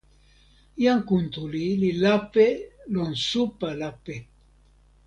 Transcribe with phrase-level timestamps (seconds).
[0.83, 2.47] jan Kuntuli li lape
[2.93, 4.15] lon supa lape.